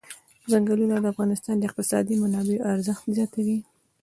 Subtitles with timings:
[0.51, 3.57] ځنګلونه د افغانستان د اقتصادي منابعو ارزښت زیاتوي.